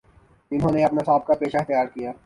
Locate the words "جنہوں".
0.51-0.71